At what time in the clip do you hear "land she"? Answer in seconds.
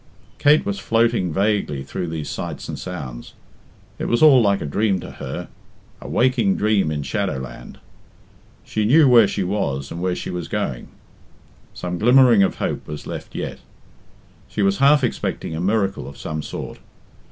7.37-8.83